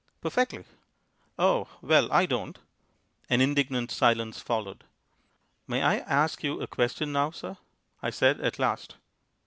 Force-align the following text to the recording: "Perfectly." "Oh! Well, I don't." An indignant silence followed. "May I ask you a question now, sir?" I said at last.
"Perfectly." 0.19 0.65
"Oh! 1.37 1.67
Well, 1.83 2.11
I 2.11 2.25
don't." 2.25 2.57
An 3.29 3.39
indignant 3.39 3.91
silence 3.91 4.39
followed. 4.39 4.83
"May 5.67 5.83
I 5.83 5.97
ask 5.97 6.41
you 6.43 6.59
a 6.59 6.65
question 6.65 7.11
now, 7.11 7.29
sir?" 7.29 7.57
I 8.01 8.09
said 8.09 8.41
at 8.41 8.57
last. 8.57 8.95